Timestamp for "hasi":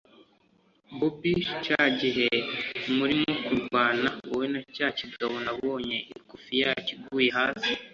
7.37-7.73